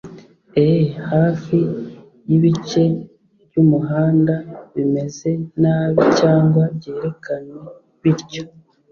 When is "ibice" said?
2.37-2.83